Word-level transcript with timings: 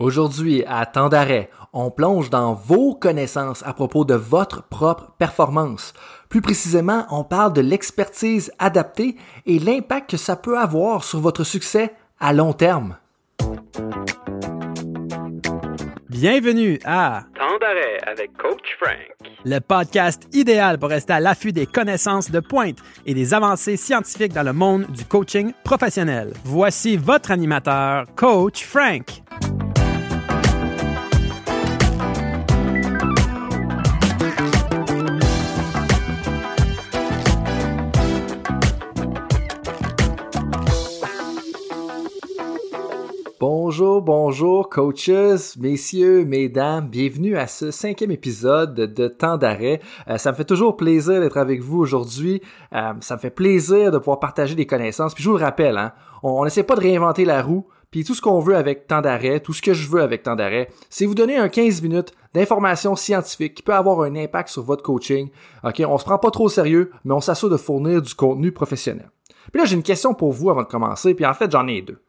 Aujourd'hui, 0.00 0.64
à 0.66 0.86
temps 0.86 1.10
d'arrêt, 1.10 1.50
on 1.74 1.90
plonge 1.90 2.30
dans 2.30 2.54
vos 2.54 2.94
connaissances 2.94 3.62
à 3.66 3.74
propos 3.74 4.06
de 4.06 4.14
votre 4.14 4.62
propre 4.62 5.12
performance. 5.18 5.92
Plus 6.30 6.40
précisément, 6.40 7.04
on 7.10 7.24
parle 7.24 7.52
de 7.52 7.60
l'expertise 7.60 8.50
adaptée 8.58 9.16
et 9.44 9.58
l'impact 9.58 10.10
que 10.10 10.16
ça 10.16 10.34
peut 10.34 10.58
avoir 10.58 11.04
sur 11.04 11.20
votre 11.20 11.44
succès 11.44 11.94
à 12.18 12.32
long 12.32 12.54
terme. 12.54 12.96
Bienvenue 16.08 16.78
à 16.86 17.24
Temps 17.34 17.58
d'arrêt 17.60 17.98
avec 18.06 18.32
Coach 18.38 18.76
Frank. 18.80 18.96
le 19.44 19.58
podcast 19.58 20.26
idéal 20.32 20.78
pour 20.78 20.88
rester 20.88 21.12
à 21.12 21.20
l'affût 21.20 21.52
des 21.52 21.66
connaissances 21.66 22.30
de 22.30 22.40
pointe 22.40 22.78
et 23.04 23.12
des 23.12 23.34
avancées 23.34 23.76
scientifiques 23.76 24.32
dans 24.32 24.42
le 24.42 24.54
monde 24.54 24.86
du 24.86 25.04
coaching 25.04 25.52
professionnel. 25.64 26.32
Voici 26.44 26.96
votre 26.96 27.30
animateur, 27.30 28.06
Coach 28.16 28.64
Frank. 28.64 29.22
Bonjour, 43.72 44.02
bonjour, 44.02 44.68
coaches, 44.68 45.56
messieurs, 45.58 46.26
mesdames, 46.26 46.88
bienvenue 46.88 47.38
à 47.38 47.46
ce 47.46 47.70
cinquième 47.70 48.10
épisode 48.10 48.74
de 48.74 49.08
Temps 49.08 49.38
d'arrêt. 49.38 49.80
Euh, 50.08 50.18
ça 50.18 50.30
me 50.30 50.36
fait 50.36 50.44
toujours 50.44 50.76
plaisir 50.76 51.22
d'être 51.22 51.38
avec 51.38 51.62
vous 51.62 51.78
aujourd'hui. 51.78 52.42
Euh, 52.74 52.92
ça 53.00 53.14
me 53.16 53.20
fait 53.20 53.30
plaisir 53.30 53.90
de 53.90 53.96
pouvoir 53.96 54.20
partager 54.20 54.54
des 54.54 54.66
connaissances. 54.66 55.14
Puis 55.14 55.24
je 55.24 55.30
vous 55.30 55.38
le 55.38 55.42
rappelle, 55.42 55.78
hein, 55.78 55.92
on 56.22 56.44
n'essaie 56.44 56.64
pas 56.64 56.74
de 56.74 56.82
réinventer 56.82 57.24
la 57.24 57.40
roue. 57.40 57.66
Puis 57.90 58.04
tout 58.04 58.14
ce 58.14 58.20
qu'on 58.20 58.40
veut 58.40 58.56
avec 58.56 58.86
Temps 58.86 59.00
d'arrêt, 59.00 59.40
tout 59.40 59.54
ce 59.54 59.62
que 59.62 59.72
je 59.72 59.88
veux 59.88 60.02
avec 60.02 60.22
Temps 60.22 60.36
d'arrêt, 60.36 60.68
c'est 60.90 61.06
vous 61.06 61.14
donner 61.14 61.38
un 61.38 61.48
15 61.48 61.80
minutes 61.80 62.12
d'informations 62.34 62.94
scientifiques 62.94 63.54
qui 63.54 63.62
peut 63.62 63.72
avoir 63.72 64.02
un 64.02 64.14
impact 64.16 64.50
sur 64.50 64.64
votre 64.64 64.82
coaching. 64.82 65.30
Ok, 65.64 65.82
on 65.88 65.96
se 65.96 66.04
prend 66.04 66.18
pas 66.18 66.30
trop 66.30 66.44
au 66.44 66.50
sérieux, 66.50 66.90
mais 67.06 67.14
on 67.14 67.22
s'assure 67.22 67.48
de 67.48 67.56
fournir 67.56 68.02
du 68.02 68.14
contenu 68.14 68.52
professionnel. 68.52 69.08
Puis 69.50 69.62
là, 69.62 69.64
j'ai 69.64 69.76
une 69.76 69.82
question 69.82 70.12
pour 70.12 70.32
vous 70.32 70.50
avant 70.50 70.62
de 70.62 70.68
commencer. 70.68 71.14
Puis 71.14 71.24
en 71.24 71.32
fait, 71.32 71.50
j'en 71.50 71.66
ai 71.66 71.80
deux. 71.80 72.02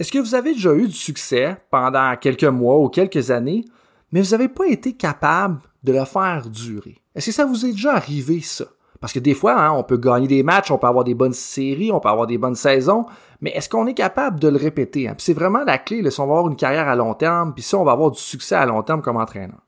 Est-ce 0.00 0.10
que 0.10 0.18
vous 0.18 0.34
avez 0.34 0.54
déjà 0.54 0.72
eu 0.72 0.86
du 0.86 0.94
succès 0.94 1.58
pendant 1.70 2.16
quelques 2.16 2.44
mois 2.44 2.78
ou 2.78 2.88
quelques 2.88 3.30
années, 3.30 3.66
mais 4.10 4.22
vous 4.22 4.30
n'avez 4.30 4.48
pas 4.48 4.66
été 4.66 4.94
capable 4.94 5.60
de 5.84 5.92
le 5.92 6.06
faire 6.06 6.48
durer? 6.48 6.96
Est-ce 7.14 7.26
que 7.26 7.32
ça 7.32 7.44
vous 7.44 7.66
est 7.66 7.72
déjà 7.72 7.96
arrivé, 7.96 8.40
ça? 8.40 8.64
Parce 8.98 9.12
que 9.12 9.18
des 9.18 9.34
fois, 9.34 9.60
hein, 9.60 9.72
on 9.72 9.82
peut 9.82 9.98
gagner 9.98 10.26
des 10.26 10.42
matchs, 10.42 10.70
on 10.70 10.78
peut 10.78 10.86
avoir 10.86 11.04
des 11.04 11.12
bonnes 11.12 11.34
séries, 11.34 11.92
on 11.92 12.00
peut 12.00 12.08
avoir 12.08 12.26
des 12.26 12.38
bonnes 12.38 12.54
saisons, 12.54 13.04
mais 13.42 13.50
est-ce 13.50 13.68
qu'on 13.68 13.86
est 13.86 13.92
capable 13.92 14.40
de 14.40 14.48
le 14.48 14.56
répéter? 14.56 15.06
hein? 15.06 15.16
C'est 15.18 15.34
vraiment 15.34 15.64
la 15.64 15.76
clé, 15.76 16.00
là, 16.00 16.10
si 16.10 16.18
on 16.18 16.26
va 16.26 16.32
avoir 16.32 16.48
une 16.48 16.56
carrière 16.56 16.88
à 16.88 16.96
long 16.96 17.12
terme, 17.12 17.52
puis 17.52 17.62
si 17.62 17.74
on 17.74 17.84
va 17.84 17.92
avoir 17.92 18.10
du 18.10 18.18
succès 18.18 18.54
à 18.54 18.64
long 18.64 18.82
terme 18.82 19.02
comme 19.02 19.18
entraîneur. 19.18 19.60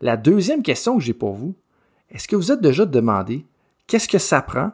La 0.00 0.16
deuxième 0.16 0.64
question 0.64 0.96
que 0.96 1.04
j'ai 1.04 1.14
pour 1.14 1.34
vous, 1.34 1.54
est-ce 2.10 2.26
que 2.26 2.34
vous 2.34 2.50
êtes 2.50 2.60
déjà 2.60 2.86
demandé 2.86 3.46
qu'est-ce 3.86 4.08
que 4.08 4.18
ça 4.18 4.42
prend 4.42 4.72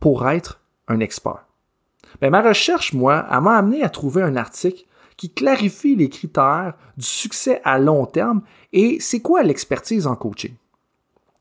pour 0.00 0.26
être 0.26 0.62
un 0.88 1.00
expert? 1.00 1.44
Ben, 2.20 2.30
ma 2.30 2.42
recherche, 2.42 2.92
moi, 2.92 3.26
elle 3.30 3.40
m'a 3.40 3.56
amené 3.56 3.82
à 3.82 3.88
trouver 3.88 4.22
un 4.22 4.36
article 4.36 4.84
qui 5.16 5.30
clarifie 5.30 5.96
les 5.96 6.08
critères 6.08 6.74
du 6.96 7.06
succès 7.06 7.60
à 7.64 7.78
long 7.78 8.06
terme 8.06 8.42
et 8.72 8.98
c'est 9.00 9.20
quoi 9.20 9.42
l'expertise 9.42 10.06
en 10.06 10.16
coaching. 10.16 10.54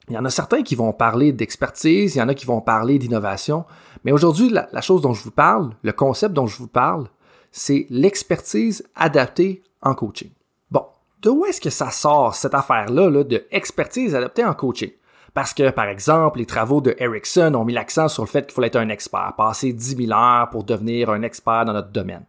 Il 0.10 0.16
y 0.16 0.18
en 0.18 0.26
a 0.26 0.30
certains 0.30 0.62
qui 0.62 0.76
vont 0.76 0.94
parler 0.94 1.32
d'expertise, 1.32 2.16
il 2.16 2.20
y 2.20 2.22
en 2.22 2.28
a 2.28 2.34
qui 2.34 2.46
vont 2.46 2.62
parler 2.62 3.00
d'innovation, 3.00 3.66
mais 4.04 4.12
aujourd'hui, 4.12 4.50
la, 4.50 4.82
chose 4.82 5.02
dont 5.02 5.14
je 5.14 5.24
vous 5.24 5.32
parle, 5.32 5.72
le 5.84 5.94
concept 5.94 6.34
dont 6.34 6.48
je 6.48 6.58
vous 6.58 6.68
parle, 6.68 7.08
c'est 7.52 7.86
l'expertise 7.90 8.84
adaptée 8.96 9.62
en 9.82 9.94
coaching. 9.94 10.32
Bon, 10.70 10.86
de 11.22 11.30
où 11.30 11.46
est-ce 11.46 11.62
que 11.62 11.70
ça 11.70 11.92
sort 11.92 12.36
cette 12.36 12.56
affaire-là 12.56 13.10
là, 13.10 13.24
de 13.24 13.46
expertise 13.52 14.16
adaptée 14.16 14.44
en 14.44 14.54
coaching? 14.54 14.92
Parce 15.34 15.54
que, 15.54 15.70
par 15.70 15.86
exemple, 15.86 16.40
les 16.40 16.46
travaux 16.46 16.82
de 16.82 16.94
Ericsson 16.98 17.54
ont 17.56 17.64
mis 17.64 17.74
l'accent 17.74 18.10
sur 18.10 18.24
le 18.24 18.28
fait 18.28 18.46
qu'il 18.46 18.54
fallait 18.54 18.68
être 18.68 18.76
un 18.76 18.90
expert, 18.90 19.34
passer 19.38 19.72
10 19.72 20.08
000 20.08 20.12
heures 20.12 20.50
pour 20.50 20.66
devenir 20.66 21.10
un 21.10 21.22
expert 21.22 21.64
dans 21.66 21.74
notre 21.74 21.92
domaine. 21.92 22.26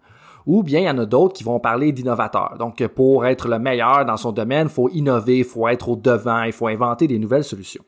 Ou 0.47 0.63
bien 0.63 0.81
il 0.81 0.87
y 0.87 0.91
en 0.91 0.99
a 0.99 1.07
d'autres 1.07 1.35
qui 1.35 1.45
vont 1.45 1.59
parler 1.61 1.93
d'innovateurs. 1.93 2.57
Donc, 2.59 2.85
pour 2.89 3.27
être 3.27 3.49
le 3.49 3.59
meilleur 3.59 4.05
dans 4.05 4.17
son 4.17 4.33
domaine, 4.33 4.69
il 4.69 4.73
faut 4.73 4.89
innover, 4.89 5.39
il 5.39 5.45
faut 5.45 5.67
être 5.69 5.89
au 5.89 5.97
devant, 5.97 6.43
il 6.43 6.53
faut 6.53 6.69
inventer 6.69 7.07
des 7.07 7.19
nouvelles 7.19 7.45
solutions. 7.45 7.85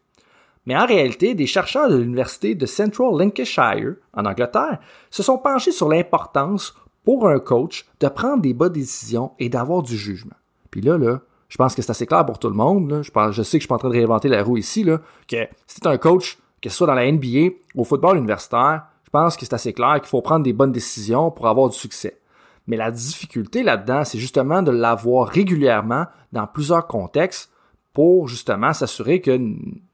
Mais 0.66 0.77
en 0.77 0.87
réalité, 0.87 1.34
des 1.34 1.47
chercheurs 1.47 1.91
de 1.91 1.97
l'Université 1.97 2.55
de 2.55 2.67
Central 2.67 3.09
Lancashire, 3.19 3.97
en 4.15 4.25
Angleterre, 4.25 4.78
se 5.11 5.22
sont 5.22 5.38
penchés 5.38 5.72
sur 5.72 5.88
l'importance 5.88 6.75
pour 7.05 7.28
un 7.28 7.38
coach 7.38 7.87
de 8.00 8.09
prendre 8.09 8.43
des 8.43 8.55
bonnes 8.55 8.72
décisions 8.72 9.33
et 9.38 9.49
d'avoir 9.49 9.83
du 9.83 9.97
jugement. 9.97 10.37
Puis 10.71 10.81
là, 10.81 10.97
là, 10.97 11.21
je 11.49 11.56
pense 11.56 11.75
que 11.75 11.82
c'est 11.82 11.91
assez 11.91 12.06
clair 12.06 12.25
pour 12.27 12.38
tout 12.38 12.49
le 12.49 12.55
monde. 12.55 13.00
Je, 13.03 13.10
pense, 13.10 13.32
je 13.32 13.43
sais 13.43 13.59
que 13.59 13.62
je 13.62 13.66
suis 13.66 13.69
pas 13.69 13.77
en 13.77 13.78
train 13.78 13.88
de 13.88 13.94
réinventer 13.94 14.28
la 14.28 14.43
roue 14.43 14.56
ici, 14.56 14.84
que 15.28 15.49
si 15.66 15.81
tu 15.81 15.88
un 15.88 15.99
coach, 15.99 16.38
que 16.60 16.69
ce 16.69 16.77
soit 16.77 16.87
dans 16.87 16.94
la 16.94 17.10
NBA, 17.10 17.55
au 17.75 17.84
football 17.84 18.16
universitaire, 18.19 18.84
je 19.05 19.10
pense 19.10 19.37
que 19.37 19.44
c'est 19.44 19.55
assez 19.55 19.72
clair 19.72 19.94
qu'il 20.00 20.09
faut 20.09 20.22
prendre 20.22 20.44
des 20.44 20.53
bonnes 20.53 20.72
décisions 20.72 21.31
pour 21.31 21.47
avoir 21.47 21.69
du 21.69 21.77
succès. 21.77 22.21
Mais 22.66 22.77
la 22.77 22.91
difficulté 22.91 23.62
là-dedans, 23.62 24.05
c'est 24.05 24.19
justement 24.19 24.62
de 24.62 24.71
l'avoir 24.71 25.28
régulièrement 25.28 26.06
dans 26.32 26.47
plusieurs 26.47 26.87
contextes 26.87 27.50
pour 27.93 28.26
justement 28.26 28.72
s'assurer 28.72 29.21
que 29.21 29.38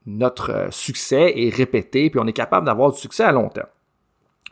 notre 0.05 0.67
succès 0.71 1.33
est 1.35 1.53
répété 1.53 2.09
puis 2.09 2.19
on 2.19 2.27
est 2.27 2.33
capable 2.33 2.65
d'avoir 2.65 2.91
du 2.91 2.97
succès 2.97 3.23
à 3.23 3.31
long 3.31 3.49
terme. 3.49 3.67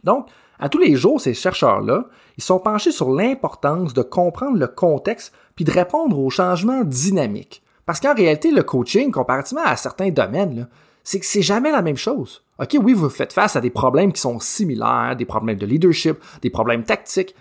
Donc, 0.04 0.28
à 0.60 0.70
tous 0.70 0.78
les 0.78 0.96
jours, 0.96 1.22
ces 1.22 1.34
chercheurs-là, 1.34 2.06
ils 2.38 2.44
sont 2.44 2.60
penchés 2.60 2.92
sur 2.92 3.12
l'importance 3.12 3.94
de 3.94 4.02
comprendre 4.02 4.58
le 4.58 4.68
contexte 4.68 5.34
puis 5.56 5.66
de 5.66 5.72
répondre 5.72 6.20
aux 6.20 6.30
changements 6.30 6.84
dynamiques. 6.84 7.64
Parce 7.86 8.00
qu'en 8.00 8.14
réalité, 8.14 8.52
le 8.52 8.64
coaching, 8.64 9.12
comparativement 9.12 9.64
à 9.66 9.76
certains 9.76 10.10
domaines, 10.10 10.68
c'est 11.04 11.20
que 11.20 11.26
c'est 11.26 11.42
jamais 11.42 11.72
la 11.72 11.82
même 11.82 11.98
chose. 11.98 12.44
OK, 12.60 12.78
oui, 12.82 12.94
vous 12.94 13.10
faites 13.10 13.34
face 13.34 13.56
à 13.56 13.62
des 13.62 13.70
problèmes 13.70 14.14
qui 14.14 14.22
sont 14.22 14.40
similaires, 14.40 15.16
des 15.18 15.26
problèmes 15.26 15.58
de 15.58 15.66
leadership, 15.66 16.18
des 16.42 16.50
problèmes 16.50 16.84
tactiques, 16.84 17.34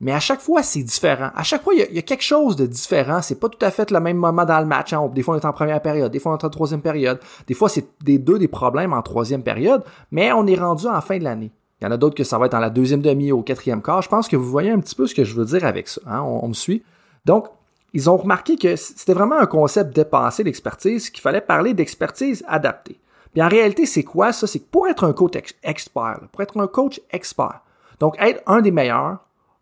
mais 0.00 0.12
à 0.12 0.20
chaque 0.20 0.40
fois, 0.40 0.62
c'est 0.62 0.82
différent. 0.82 1.30
À 1.34 1.42
chaque 1.42 1.62
fois, 1.62 1.72
il 1.74 1.94
y, 1.94 1.98
a, 1.98 2.02
quelque 2.02 2.22
chose 2.22 2.54
de 2.56 2.66
différent. 2.66 3.22
C'est 3.22 3.40
pas 3.40 3.48
tout 3.48 3.64
à 3.64 3.70
fait 3.70 3.90
le 3.90 4.00
même 4.00 4.18
moment 4.18 4.44
dans 4.44 4.60
le 4.60 4.66
match. 4.66 4.92
Hein. 4.92 5.10
Des 5.14 5.22
fois, 5.22 5.36
on 5.36 5.38
est 5.38 5.44
en 5.46 5.52
première 5.52 5.80
période, 5.80 6.12
des 6.12 6.18
fois, 6.18 6.32
on 6.32 6.36
est 6.36 6.44
en 6.44 6.50
troisième 6.50 6.82
période. 6.82 7.18
Des 7.46 7.54
fois, 7.54 7.68
c'est 7.68 7.86
des 8.02 8.18
deux 8.18 8.38
des 8.38 8.48
problèmes 8.48 8.92
en 8.92 9.00
troisième 9.00 9.42
période, 9.42 9.82
mais 10.10 10.32
on 10.32 10.46
est 10.46 10.56
rendu 10.56 10.86
en 10.86 11.00
fin 11.00 11.18
de 11.18 11.24
l'année. 11.24 11.50
Il 11.80 11.84
y 11.84 11.86
en 11.86 11.90
a 11.90 11.96
d'autres 11.96 12.14
que 12.14 12.24
ça 12.24 12.38
va 12.38 12.46
être 12.46 12.52
dans 12.52 12.58
la 12.58 12.70
deuxième 12.70 13.02
demi 13.02 13.32
au 13.32 13.42
quatrième 13.42 13.82
quart. 13.82 14.02
Je 14.02 14.08
pense 14.08 14.28
que 14.28 14.36
vous 14.36 14.48
voyez 14.50 14.70
un 14.70 14.80
petit 14.80 14.94
peu 14.94 15.06
ce 15.06 15.14
que 15.14 15.24
je 15.24 15.34
veux 15.34 15.44
dire 15.44 15.64
avec 15.64 15.88
ça. 15.88 16.00
Hein? 16.06 16.22
On, 16.22 16.48
me 16.48 16.54
suit. 16.54 16.82
Donc, 17.26 17.48
ils 17.92 18.08
ont 18.08 18.16
remarqué 18.16 18.56
que 18.56 18.76
c'était 18.76 19.12
vraiment 19.12 19.38
un 19.38 19.46
concept 19.46 19.94
dépassé, 19.94 20.42
l'expertise, 20.42 21.10
qu'il 21.10 21.20
fallait 21.20 21.42
parler 21.42 21.74
d'expertise 21.74 22.44
adaptée. 22.48 22.98
Puis 23.32 23.42
en 23.42 23.48
réalité, 23.48 23.84
c'est 23.84 24.04
quoi 24.04 24.32
ça? 24.32 24.46
C'est 24.46 24.60
que 24.60 24.70
pour 24.70 24.88
être 24.88 25.04
un 25.04 25.12
coach 25.12 25.36
ex 25.36 25.54
expert, 25.62 26.20
pour 26.32 26.40
être 26.40 26.58
un 26.58 26.66
coach 26.66 27.02
expert, 27.10 27.60
donc 28.00 28.16
être 28.18 28.42
un 28.46 28.62
des 28.62 28.70
meilleurs 28.70 29.18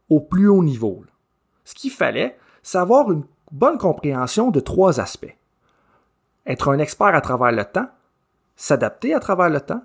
au 0.09 0.21
plus 0.21 0.49
haut 0.49 0.63
niveau, 0.63 1.03
ce 1.65 1.75
qu'il 1.75 1.91
fallait, 1.91 2.37
c'est 2.63 2.79
avoir 2.79 3.11
une 3.11 3.25
bonne 3.51 3.79
compréhension 3.79 4.53
de 4.53 4.61
trois 4.61 5.01
aspects. 5.01 5.37
Être 6.47 6.69
un 6.69 6.79
expert 6.79 7.15
à 7.15 7.21
travers 7.21 7.51
le 7.51 7.65
temps, 7.65 7.89
s'adapter 8.55 9.15
à 9.15 9.21
travers 9.21 9.49
le 9.49 9.61
temps, 9.61 9.83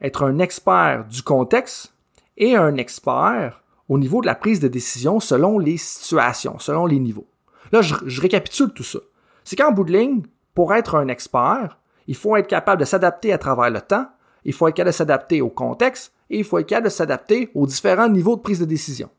être 0.00 0.24
un 0.24 0.38
expert 0.38 1.04
du 1.06 1.22
contexte 1.22 1.94
et 2.36 2.56
un 2.56 2.76
expert 2.76 3.62
au 3.88 3.98
niveau 3.98 4.20
de 4.20 4.26
la 4.26 4.34
prise 4.34 4.60
de 4.60 4.68
décision 4.68 5.20
selon 5.20 5.58
les 5.58 5.76
situations, 5.76 6.58
selon 6.58 6.86
les 6.86 6.98
niveaux. 6.98 7.26
Là, 7.72 7.82
je, 7.82 8.20
récapitule 8.20 8.72
tout 8.72 8.84
ça. 8.84 8.98
C'est 9.44 9.56
qu'en 9.56 9.72
bout 9.72 9.84
de 9.84 9.92
ligne, 9.92 10.22
pour 10.54 10.74
être 10.74 10.94
un 10.94 11.08
expert, 11.08 11.78
il 12.06 12.16
faut 12.16 12.36
être 12.36 12.46
capable 12.46 12.80
de 12.80 12.86
s'adapter 12.86 13.32
à 13.32 13.38
travers 13.38 13.70
le 13.70 13.80
temps, 13.80 14.06
il 14.44 14.52
faut 14.52 14.68
être 14.68 14.74
capable 14.74 14.92
de 14.92 14.96
s'adapter 14.96 15.40
au 15.40 15.48
contexte 15.48 16.12
et 16.30 16.38
il 16.38 16.44
faut 16.44 16.58
être 16.58 16.68
capable 16.68 16.86
de 16.86 16.92
s'adapter 16.92 17.50
aux 17.54 17.66
différents 17.66 18.08
niveaux 18.08 18.36
de 18.36 18.42
prise 18.42 18.60
de 18.60 18.64
décision. 18.64 19.10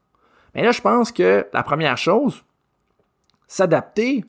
Mais 0.54 0.64
là, 0.64 0.72
je 0.72 0.82
pense 0.82 1.12
que 1.12 1.46
la 1.52 1.64
première 1.64 1.98
chose, 1.98 2.44
s'adapter 3.48 4.24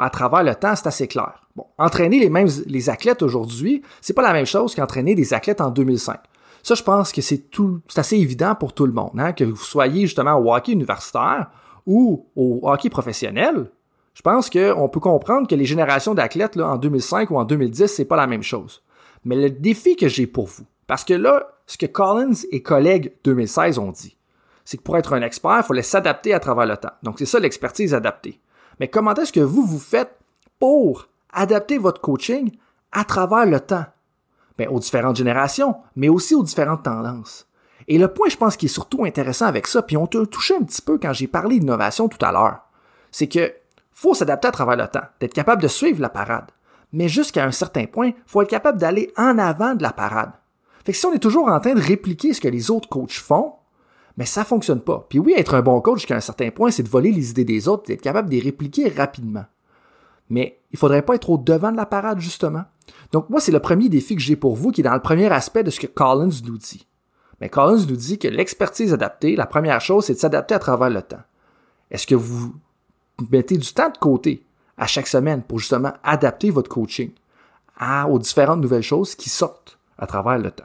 à 0.00 0.10
travers 0.10 0.42
le 0.42 0.54
temps, 0.54 0.74
c'est 0.74 0.86
assez 0.86 1.08
clair. 1.08 1.46
Bon, 1.56 1.66
entraîner 1.78 2.18
les 2.18 2.30
mêmes 2.30 2.48
les 2.66 2.90
athlètes 2.90 3.22
aujourd'hui, 3.22 3.82
c'est 4.00 4.12
pas 4.12 4.22
la 4.22 4.32
même 4.32 4.46
chose 4.46 4.74
qu'entraîner 4.74 5.14
des 5.14 5.34
athlètes 5.34 5.60
en 5.60 5.70
2005. 5.70 6.18
Ça, 6.62 6.74
je 6.74 6.82
pense 6.82 7.12
que 7.12 7.20
c'est 7.20 7.50
tout, 7.50 7.80
c'est 7.88 8.00
assez 8.00 8.16
évident 8.16 8.54
pour 8.54 8.72
tout 8.72 8.86
le 8.86 8.92
monde, 8.92 9.12
hein, 9.18 9.32
que 9.32 9.44
vous 9.44 9.56
soyez 9.56 10.02
justement 10.02 10.34
au 10.34 10.52
hockey 10.52 10.72
universitaire 10.72 11.50
ou 11.86 12.26
au 12.36 12.60
hockey 12.62 12.90
professionnel. 12.90 13.70
Je 14.14 14.22
pense 14.22 14.50
qu'on 14.50 14.88
peut 14.88 15.00
comprendre 15.00 15.46
que 15.46 15.54
les 15.54 15.64
générations 15.64 16.14
d'athlètes 16.14 16.56
là, 16.56 16.70
en 16.70 16.76
2005 16.76 17.30
ou 17.30 17.36
en 17.36 17.44
2010, 17.44 17.86
c'est 17.86 18.04
pas 18.04 18.16
la 18.16 18.26
même 18.26 18.42
chose. 18.42 18.82
Mais 19.24 19.36
le 19.36 19.50
défi 19.50 19.94
que 19.94 20.08
j'ai 20.08 20.26
pour 20.26 20.46
vous, 20.46 20.64
parce 20.86 21.04
que 21.04 21.14
là, 21.14 21.46
ce 21.66 21.78
que 21.78 21.86
Collins 21.86 22.34
et 22.50 22.62
collègues 22.62 23.12
2016 23.24 23.78
ont 23.78 23.92
dit, 23.92 24.16
c'est 24.64 24.76
que 24.76 24.82
pour 24.82 24.96
être 24.98 25.12
un 25.12 25.22
expert, 25.22 25.60
il 25.62 25.66
fallait 25.66 25.82
s'adapter 25.82 26.34
à 26.34 26.40
travers 26.40 26.66
le 26.66 26.76
temps. 26.76 26.92
Donc 27.02 27.18
c'est 27.18 27.26
ça 27.26 27.38
l'expertise 27.38 27.94
adaptée. 27.94 28.40
Mais 28.80 28.88
comment 28.88 29.14
est-ce 29.14 29.32
que 29.32 29.40
vous 29.40 29.62
vous 29.62 29.78
faites 29.78 30.18
pour 30.58 31.08
adapter 31.32 31.78
votre 31.78 32.00
coaching 32.00 32.52
à 32.92 33.04
travers 33.04 33.46
le 33.46 33.60
temps? 33.60 33.86
Bien, 34.56 34.68
aux 34.70 34.80
différentes 34.80 35.16
générations, 35.16 35.76
mais 35.96 36.08
aussi 36.08 36.34
aux 36.34 36.42
différentes 36.42 36.82
tendances. 36.82 37.46
Et 37.86 37.98
le 37.98 38.08
point, 38.08 38.28
je 38.28 38.36
pense, 38.36 38.56
qui 38.56 38.66
est 38.66 38.68
surtout 38.68 39.04
intéressant 39.04 39.46
avec 39.46 39.66
ça, 39.66 39.82
puis 39.82 39.96
on 39.96 40.06
t'a 40.06 40.24
touché 40.26 40.54
un 40.56 40.62
petit 40.62 40.82
peu 40.82 40.98
quand 40.98 41.12
j'ai 41.12 41.26
parlé 41.26 41.58
d'innovation 41.58 42.08
tout 42.08 42.24
à 42.24 42.32
l'heure, 42.32 42.60
c'est 43.10 43.28
que 43.28 43.52
faut 43.92 44.14
s'adapter 44.14 44.48
à 44.48 44.52
travers 44.52 44.76
le 44.76 44.86
temps, 44.86 45.06
d'être 45.20 45.34
capable 45.34 45.62
de 45.62 45.68
suivre 45.68 46.00
la 46.00 46.08
parade. 46.08 46.50
Mais 46.92 47.08
jusqu'à 47.08 47.44
un 47.44 47.50
certain 47.50 47.86
point, 47.86 48.12
faut 48.26 48.42
être 48.42 48.50
capable 48.50 48.78
d'aller 48.78 49.12
en 49.16 49.38
avant 49.38 49.74
de 49.74 49.82
la 49.82 49.92
parade. 49.92 50.30
Fait 50.84 50.92
que 50.92 50.98
si 50.98 51.06
on 51.06 51.12
est 51.12 51.18
toujours 51.18 51.48
en 51.48 51.60
train 51.60 51.74
de 51.74 51.80
répliquer 51.80 52.32
ce 52.32 52.40
que 52.40 52.48
les 52.48 52.70
autres 52.70 52.88
coachs 52.88 53.12
font, 53.12 53.54
mais 54.18 54.26
ça 54.26 54.44
fonctionne 54.44 54.80
pas. 54.80 55.06
Puis 55.08 55.20
oui, 55.20 55.32
être 55.36 55.54
un 55.54 55.62
bon 55.62 55.80
coach 55.80 56.00
jusqu'à 56.00 56.16
un 56.16 56.20
certain 56.20 56.50
point, 56.50 56.72
c'est 56.72 56.82
de 56.82 56.88
voler 56.88 57.12
les 57.12 57.30
idées 57.30 57.44
des 57.44 57.68
autres 57.68 57.84
et 57.86 57.92
d'être 57.92 58.02
capable 58.02 58.28
de 58.28 58.34
les 58.34 58.40
répliquer 58.40 58.88
rapidement. 58.88 59.44
Mais 60.28 60.60
il 60.72 60.78
faudrait 60.78 61.02
pas 61.02 61.14
être 61.14 61.30
au 61.30 61.38
devant 61.38 61.70
de 61.70 61.76
la 61.76 61.86
parade, 61.86 62.18
justement. 62.18 62.64
Donc 63.12 63.30
moi, 63.30 63.40
c'est 63.40 63.52
le 63.52 63.60
premier 63.60 63.88
défi 63.88 64.16
que 64.16 64.20
j'ai 64.20 64.34
pour 64.34 64.56
vous 64.56 64.72
qui 64.72 64.80
est 64.80 64.84
dans 64.84 64.92
le 64.92 65.00
premier 65.00 65.30
aspect 65.32 65.62
de 65.62 65.70
ce 65.70 65.78
que 65.78 65.86
Collins 65.86 66.42
nous 66.44 66.58
dit. 66.58 66.84
Mais 67.40 67.48
Collins 67.48 67.86
nous 67.88 67.94
dit 67.94 68.18
que 68.18 68.26
l'expertise 68.26 68.92
adaptée, 68.92 69.36
la 69.36 69.46
première 69.46 69.80
chose, 69.80 70.06
c'est 70.06 70.14
de 70.14 70.18
s'adapter 70.18 70.56
à 70.56 70.58
travers 70.58 70.90
le 70.90 71.00
temps. 71.00 71.22
Est-ce 71.92 72.08
que 72.08 72.16
vous 72.16 72.52
mettez 73.30 73.56
du 73.56 73.72
temps 73.72 73.88
de 73.88 73.98
côté 73.98 74.44
à 74.76 74.88
chaque 74.88 75.06
semaine 75.06 75.44
pour 75.44 75.60
justement 75.60 75.92
adapter 76.02 76.50
votre 76.50 76.68
coaching 76.68 77.12
aux 78.08 78.18
différentes 78.18 78.60
nouvelles 78.60 78.82
choses 78.82 79.14
qui 79.14 79.30
sortent 79.30 79.78
à 79.96 80.08
travers 80.08 80.38
le 80.38 80.50
temps? 80.50 80.64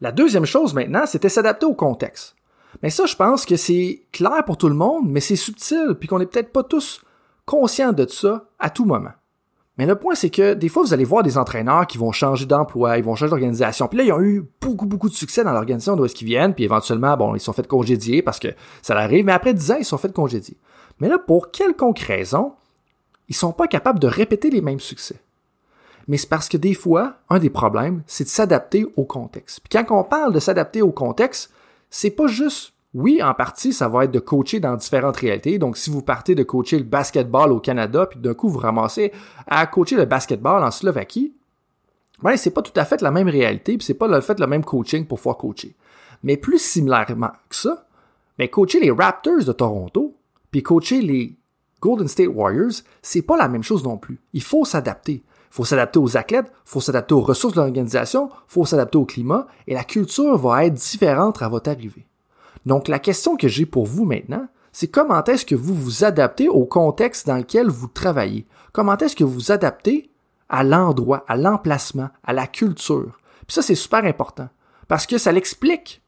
La 0.00 0.10
deuxième 0.10 0.46
chose 0.46 0.72
maintenant, 0.72 1.04
c'était 1.04 1.28
s'adapter 1.28 1.66
au 1.66 1.74
contexte. 1.74 2.34
Mais 2.82 2.90
ça, 2.90 3.06
je 3.06 3.16
pense 3.16 3.44
que 3.44 3.56
c'est 3.56 4.02
clair 4.12 4.44
pour 4.46 4.56
tout 4.56 4.68
le 4.68 4.74
monde, 4.74 5.08
mais 5.08 5.20
c'est 5.20 5.36
subtil, 5.36 5.96
puis 5.98 6.08
qu'on 6.08 6.18
n'est 6.18 6.26
peut-être 6.26 6.52
pas 6.52 6.62
tous 6.62 7.02
conscients 7.44 7.92
de 7.92 8.06
ça 8.06 8.44
à 8.58 8.70
tout 8.70 8.84
moment. 8.84 9.10
Mais 9.78 9.86
le 9.86 9.94
point, 9.94 10.16
c'est 10.16 10.30
que 10.30 10.54
des 10.54 10.68
fois, 10.68 10.82
vous 10.82 10.92
allez 10.92 11.04
voir 11.04 11.22
des 11.22 11.38
entraîneurs 11.38 11.86
qui 11.86 11.98
vont 11.98 12.10
changer 12.10 12.46
d'emploi, 12.46 12.98
ils 12.98 13.04
vont 13.04 13.14
changer 13.14 13.30
d'organisation. 13.30 13.86
Puis 13.86 13.98
là, 13.98 14.04
ils 14.04 14.12
ont 14.12 14.20
eu 14.20 14.44
beaucoup, 14.60 14.86
beaucoup 14.86 15.08
de 15.08 15.14
succès 15.14 15.44
dans 15.44 15.52
l'organisation 15.52 15.94
d'où 15.94 16.04
est-ce 16.04 16.16
qu'ils 16.16 16.26
viennent, 16.26 16.52
puis 16.52 16.64
éventuellement, 16.64 17.16
bon, 17.16 17.36
ils 17.36 17.40
sont 17.40 17.52
fait 17.52 17.66
congédier 17.66 18.20
parce 18.20 18.40
que 18.40 18.48
ça 18.82 18.96
arrive, 18.96 19.24
mais 19.24 19.32
après 19.32 19.54
10 19.54 19.70
ans, 19.70 19.76
ils 19.78 19.84
sont 19.84 19.98
fait 19.98 20.12
congédier. 20.12 20.56
Mais 20.98 21.08
là, 21.08 21.18
pour 21.18 21.52
quelconque 21.52 22.00
raison, 22.00 22.54
ils 23.28 23.36
sont 23.36 23.52
pas 23.52 23.68
capables 23.68 24.00
de 24.00 24.08
répéter 24.08 24.50
les 24.50 24.60
mêmes 24.60 24.80
succès. 24.80 25.20
Mais 26.08 26.16
c'est 26.16 26.28
parce 26.28 26.48
que 26.48 26.56
des 26.56 26.74
fois, 26.74 27.14
un 27.28 27.38
des 27.38 27.50
problèmes, 27.50 28.02
c'est 28.06 28.24
de 28.24 28.28
s'adapter 28.28 28.84
au 28.96 29.04
contexte. 29.04 29.60
Puis 29.60 29.78
quand 29.78 29.96
on 29.96 30.02
parle 30.02 30.32
de 30.32 30.40
s'adapter 30.40 30.82
au 30.82 30.90
contexte, 30.90 31.52
c'est 31.90 32.10
pas 32.10 32.26
juste 32.26 32.74
oui, 32.94 33.22
en 33.22 33.34
partie, 33.34 33.72
ça 33.72 33.86
va 33.86 34.04
être 34.04 34.10
de 34.10 34.18
coacher 34.18 34.60
dans 34.60 34.74
différentes 34.74 35.18
réalités. 35.18 35.58
Donc, 35.58 35.76
si 35.76 35.90
vous 35.90 36.00
partez 36.00 36.34
de 36.34 36.42
coacher 36.42 36.78
le 36.78 36.84
basketball 36.84 37.52
au 37.52 37.60
Canada, 37.60 38.06
puis 38.06 38.18
d'un 38.18 38.32
coup, 38.32 38.48
vous 38.48 38.58
ramassez 38.58 39.12
à 39.46 39.66
coacher 39.66 39.96
le 39.96 40.06
basketball 40.06 40.64
en 40.64 40.70
Slovaquie, 40.70 41.34
ben, 42.22 42.36
c'est 42.36 42.50
pas 42.50 42.62
tout 42.62 42.72
à 42.76 42.84
fait 42.84 43.02
la 43.02 43.10
même 43.10 43.28
réalité, 43.28 43.76
puis 43.76 43.84
c'est 43.84 43.94
pas 43.94 44.08
le 44.08 44.20
fait 44.20 44.40
le 44.40 44.46
même 44.46 44.64
coaching 44.64 45.06
pour 45.06 45.18
pouvoir 45.18 45.36
coacher. 45.36 45.76
Mais 46.22 46.36
plus 46.36 46.58
similairement 46.58 47.30
que 47.48 47.56
ça, 47.56 47.86
ben, 48.38 48.48
coacher 48.48 48.80
les 48.80 48.90
Raptors 48.90 49.44
de 49.44 49.52
Toronto, 49.52 50.16
puis 50.50 50.62
coacher 50.62 51.02
les 51.02 51.36
Golden 51.80 52.08
State 52.08 52.28
Warriors, 52.28 52.82
c'est 53.02 53.22
pas 53.22 53.36
la 53.36 53.48
même 53.48 53.62
chose 53.62 53.84
non 53.84 53.98
plus. 53.98 54.18
Il 54.32 54.42
faut 54.42 54.64
s'adapter. 54.64 55.22
Faut 55.50 55.64
s'adapter 55.64 55.98
aux 55.98 56.16
athlètes, 56.16 56.52
faut 56.64 56.80
s'adapter 56.80 57.14
aux 57.14 57.20
ressources 57.20 57.54
de 57.54 57.60
l'organisation, 57.60 58.30
faut 58.46 58.64
s'adapter 58.64 58.98
au 58.98 59.04
climat, 59.04 59.46
et 59.66 59.74
la 59.74 59.84
culture 59.84 60.36
va 60.36 60.64
être 60.64 60.74
différente 60.74 61.42
à 61.42 61.48
votre 61.48 61.70
arrivée. 61.70 62.06
Donc 62.66 62.88
la 62.88 62.98
question 62.98 63.36
que 63.36 63.48
j'ai 63.48 63.66
pour 63.66 63.86
vous 63.86 64.04
maintenant, 64.04 64.46
c'est 64.72 64.88
comment 64.88 65.24
est-ce 65.24 65.46
que 65.46 65.54
vous 65.54 65.74
vous 65.74 66.04
adaptez 66.04 66.48
au 66.48 66.64
contexte 66.64 67.26
dans 67.26 67.36
lequel 67.36 67.68
vous 67.68 67.88
travaillez? 67.88 68.46
Comment 68.72 68.96
est-ce 68.96 69.16
que 69.16 69.24
vous 69.24 69.32
vous 69.32 69.52
adaptez 69.52 70.10
à 70.48 70.62
l'endroit, 70.64 71.24
à 71.26 71.36
l'emplacement, 71.36 72.10
à 72.22 72.32
la 72.32 72.46
culture? 72.46 73.18
Puis 73.46 73.54
ça, 73.54 73.62
c'est 73.62 73.74
super 73.74 74.04
important 74.04 74.48
parce 74.86 75.06
que 75.06 75.18
ça 75.18 75.32
l'explique 75.32 76.02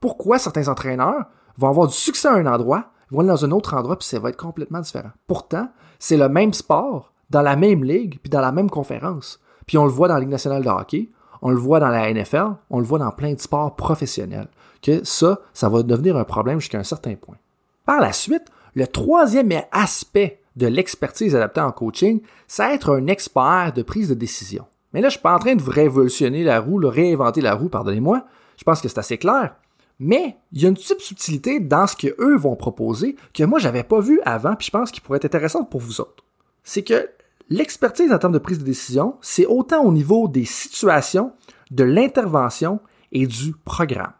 pourquoi 0.00 0.38
certains 0.38 0.68
entraîneurs 0.68 1.26
vont 1.56 1.68
avoir 1.68 1.88
du 1.88 1.94
succès 1.94 2.28
à 2.28 2.34
un 2.34 2.46
endroit, 2.46 2.90
vont 3.10 3.20
aller 3.20 3.28
dans 3.28 3.44
un 3.44 3.50
autre 3.50 3.74
endroit, 3.74 3.98
puis 3.98 4.06
ça 4.06 4.18
va 4.18 4.30
être 4.30 4.36
complètement 4.36 4.80
différent. 4.80 5.10
Pourtant, 5.26 5.68
c'est 5.98 6.16
le 6.16 6.28
même 6.28 6.54
sport, 6.54 7.12
dans 7.30 7.42
la 7.42 7.56
même 7.56 7.84
ligue, 7.84 8.18
puis 8.22 8.30
dans 8.30 8.40
la 8.40 8.52
même 8.52 8.70
conférence. 8.70 9.40
Puis 9.66 9.78
on 9.78 9.84
le 9.84 9.90
voit 9.90 10.08
dans 10.08 10.14
la 10.14 10.20
Ligue 10.20 10.30
nationale 10.30 10.62
de 10.62 10.68
hockey, 10.68 11.10
on 11.42 11.50
le 11.50 11.56
voit 11.58 11.80
dans 11.80 11.88
la 11.88 12.12
NFL, 12.12 12.54
on 12.70 12.78
le 12.78 12.84
voit 12.84 12.98
dans 12.98 13.10
plein 13.10 13.34
de 13.34 13.40
sports 13.40 13.76
professionnels 13.76 14.48
que 14.82 15.04
ça, 15.04 15.40
ça 15.52 15.68
va 15.68 15.82
devenir 15.82 16.16
un 16.16 16.24
problème 16.24 16.60
jusqu'à 16.60 16.78
un 16.78 16.84
certain 16.84 17.14
point. 17.14 17.36
Par 17.84 18.00
la 18.00 18.12
suite, 18.12 18.44
le 18.74 18.86
troisième 18.86 19.50
aspect 19.72 20.40
de 20.56 20.66
l'expertise 20.66 21.34
adaptée 21.34 21.60
en 21.60 21.72
coaching, 21.72 22.20
c'est 22.46 22.74
être 22.74 22.92
un 22.92 23.06
expert 23.06 23.72
de 23.74 23.82
prise 23.82 24.08
de 24.08 24.14
décision. 24.14 24.66
Mais 24.92 25.00
là, 25.00 25.08
je 25.08 25.12
suis 25.12 25.22
pas 25.22 25.34
en 25.34 25.38
train 25.38 25.54
de 25.54 25.62
révolutionner 25.62 26.42
la 26.44 26.60
roue, 26.60 26.78
le 26.78 26.88
réinventer 26.88 27.40
la 27.40 27.54
roue, 27.54 27.68
pardonnez-moi. 27.68 28.24
Je 28.56 28.64
pense 28.64 28.80
que 28.80 28.88
c'est 28.88 28.98
assez 28.98 29.18
clair. 29.18 29.54
Mais 30.00 30.36
il 30.52 30.62
y 30.62 30.66
a 30.66 30.68
une 30.68 30.74
petite 30.74 31.00
subtilité 31.00 31.60
dans 31.60 31.86
ce 31.86 31.96
qu'eux 31.96 32.36
vont 32.36 32.56
proposer 32.56 33.16
que 33.34 33.44
moi, 33.44 33.58
j'avais 33.58 33.82
pas 33.82 34.00
vu 34.00 34.20
avant, 34.24 34.54
puis 34.54 34.66
je 34.66 34.70
pense 34.70 34.90
qu'il 34.90 35.02
pourrait 35.02 35.16
être 35.16 35.24
intéressant 35.24 35.64
pour 35.64 35.80
vous 35.80 36.00
autres. 36.00 36.24
C'est 36.68 36.82
que 36.82 37.08
l'expertise 37.48 38.12
en 38.12 38.18
termes 38.18 38.34
de 38.34 38.38
prise 38.38 38.58
de 38.58 38.64
décision, 38.64 39.16
c'est 39.22 39.46
autant 39.46 39.82
au 39.84 39.90
niveau 39.90 40.28
des 40.28 40.44
situations, 40.44 41.32
de 41.70 41.82
l'intervention 41.82 42.80
et 43.10 43.26
du 43.26 43.54
programme. 43.54 44.12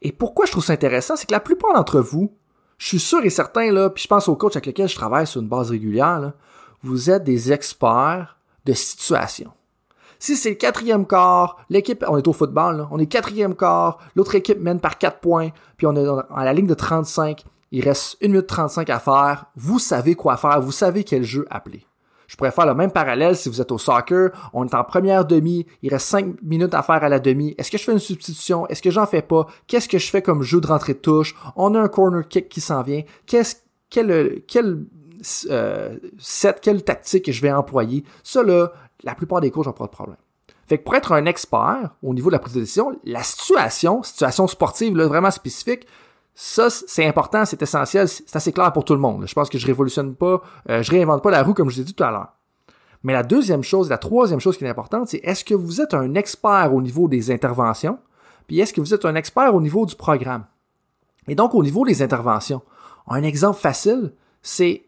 Et 0.00 0.10
pourquoi 0.10 0.46
je 0.46 0.52
trouve 0.52 0.64
ça 0.64 0.72
intéressant, 0.72 1.16
c'est 1.16 1.26
que 1.26 1.34
la 1.34 1.38
plupart 1.38 1.74
d'entre 1.74 2.00
vous, 2.00 2.32
je 2.78 2.86
suis 2.86 2.98
sûr 2.98 3.22
et 3.26 3.28
certain, 3.28 3.70
là, 3.72 3.90
puis 3.90 4.04
je 4.04 4.08
pense 4.08 4.26
aux 4.26 4.36
coachs 4.36 4.56
avec 4.56 4.64
lesquels 4.64 4.88
je 4.88 4.94
travaille 4.94 5.26
sur 5.26 5.42
une 5.42 5.48
base 5.48 5.70
régulière, 5.70 6.32
vous 6.82 7.10
êtes 7.10 7.24
des 7.24 7.52
experts 7.52 8.38
de 8.64 8.72
situation. 8.72 9.52
Si 10.18 10.36
c'est 10.36 10.48
le 10.48 10.56
quatrième 10.56 11.06
quart, 11.06 11.58
l'équipe, 11.68 12.02
on 12.08 12.16
est 12.16 12.26
au 12.26 12.32
football, 12.32 12.88
on 12.90 12.98
est 12.98 13.04
quatrième 13.04 13.54
quart, 13.54 13.98
l'autre 14.16 14.34
équipe 14.34 14.60
mène 14.60 14.80
par 14.80 14.96
quatre 14.96 15.20
points, 15.20 15.50
puis 15.76 15.86
on 15.86 15.94
est 15.94 16.08
à 16.34 16.44
la 16.46 16.54
ligne 16.54 16.66
de 16.66 16.72
35, 16.72 17.44
il 17.70 17.84
reste 17.84 18.16
1 18.22 18.28
minute 18.28 18.46
35 18.46 18.90
à 18.90 18.98
faire, 18.98 19.46
vous 19.56 19.78
savez 19.78 20.14
quoi 20.14 20.36
faire, 20.36 20.60
vous 20.60 20.72
savez 20.72 21.04
quel 21.04 21.22
jeu 21.22 21.46
appeler. 21.50 21.86
Je 22.30 22.36
pourrais 22.36 22.52
faire 22.52 22.66
le 22.66 22.74
même 22.74 22.92
parallèle 22.92 23.34
si 23.34 23.48
vous 23.48 23.60
êtes 23.60 23.72
au 23.72 23.78
soccer. 23.78 24.30
On 24.52 24.64
est 24.64 24.74
en 24.74 24.84
première 24.84 25.24
demi. 25.24 25.66
Il 25.82 25.90
reste 25.90 26.06
cinq 26.06 26.40
minutes 26.42 26.74
à 26.74 26.82
faire 26.84 27.02
à 27.02 27.08
la 27.08 27.18
demi. 27.18 27.56
Est-ce 27.58 27.72
que 27.72 27.76
je 27.76 27.82
fais 27.82 27.90
une 27.90 27.98
substitution? 27.98 28.68
Est-ce 28.68 28.82
que 28.82 28.90
j'en 28.92 29.04
fais 29.04 29.20
pas? 29.20 29.48
Qu'est-ce 29.66 29.88
que 29.88 29.98
je 29.98 30.08
fais 30.08 30.22
comme 30.22 30.42
jeu 30.42 30.60
de 30.60 30.68
rentrée 30.68 30.94
de 30.94 31.00
touche? 31.00 31.34
On 31.56 31.74
a 31.74 31.80
un 31.80 31.88
corner 31.88 32.28
kick 32.28 32.48
qui 32.48 32.60
s'en 32.60 32.82
vient. 32.82 33.02
Qu'est-ce, 33.26 33.56
quel, 33.88 34.42
quel, 34.46 34.84
euh, 35.50 35.96
quelle 36.62 36.84
tactique 36.84 37.32
je 37.32 37.42
vais 37.42 37.50
employer? 37.50 38.04
Ça, 38.22 38.44
là, 38.44 38.70
la 39.02 39.16
plupart 39.16 39.40
des 39.40 39.50
coachs 39.50 39.66
n'ont 39.66 39.72
pas 39.72 39.86
de 39.86 39.90
problème. 39.90 40.16
Fait 40.68 40.78
que 40.78 40.84
pour 40.84 40.94
être 40.94 41.10
un 41.10 41.26
expert 41.26 41.96
au 42.00 42.14
niveau 42.14 42.30
de 42.30 42.34
la 42.34 42.38
prise 42.38 42.54
de 42.54 42.60
décision, 42.60 42.96
la 43.02 43.24
situation, 43.24 44.04
situation 44.04 44.46
sportive 44.46 44.96
là, 44.96 45.08
vraiment 45.08 45.32
spécifique, 45.32 45.84
ça, 46.34 46.70
c'est 46.70 47.06
important, 47.06 47.44
c'est 47.44 47.60
essentiel, 47.60 48.08
c'est 48.08 48.34
assez 48.34 48.52
clair 48.52 48.72
pour 48.72 48.84
tout 48.84 48.94
le 48.94 49.00
monde. 49.00 49.26
Je 49.26 49.34
pense 49.34 49.48
que 49.48 49.58
je 49.58 49.66
révolutionne 49.66 50.14
pas, 50.14 50.40
euh, 50.68 50.82
je 50.82 50.90
réinvente 50.90 51.22
pas 51.22 51.30
la 51.30 51.42
roue 51.42 51.54
comme 51.54 51.70
je 51.70 51.76
l'ai 51.78 51.84
dit 51.84 51.94
tout 51.94 52.04
à 52.04 52.10
l'heure. 52.10 52.32
Mais 53.02 53.12
la 53.12 53.22
deuxième 53.22 53.62
chose, 53.62 53.88
la 53.88 53.98
troisième 53.98 54.40
chose 54.40 54.56
qui 54.56 54.64
est 54.64 54.68
importante, 54.68 55.08
c'est 55.08 55.18
est-ce 55.18 55.44
que 55.44 55.54
vous 55.54 55.80
êtes 55.80 55.94
un 55.94 56.14
expert 56.14 56.74
au 56.74 56.82
niveau 56.82 57.08
des 57.08 57.30
interventions, 57.30 57.98
puis 58.46 58.60
est-ce 58.60 58.72
que 58.72 58.80
vous 58.80 58.94
êtes 58.94 59.04
un 59.04 59.14
expert 59.14 59.54
au 59.54 59.60
niveau 59.60 59.86
du 59.86 59.96
programme? 59.96 60.44
Et 61.28 61.34
donc 61.34 61.54
au 61.54 61.62
niveau 61.62 61.84
des 61.84 62.02
interventions, 62.02 62.62
un 63.08 63.22
exemple 63.22 63.58
facile, 63.58 64.12
c'est 64.42 64.84